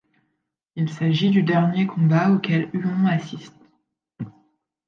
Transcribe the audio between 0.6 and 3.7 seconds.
Il s'agit du dernier combat auquel Huon assiste.